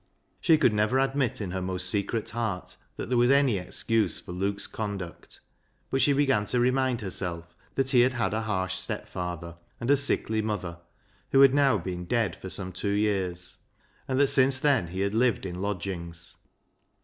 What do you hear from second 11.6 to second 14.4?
been dead for some two years, and that